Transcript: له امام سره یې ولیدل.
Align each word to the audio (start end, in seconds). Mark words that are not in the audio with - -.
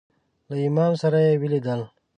له 0.49 0.55
امام 0.67 0.93
سره 1.01 1.17
یې 1.25 1.33
ولیدل. 1.41 1.81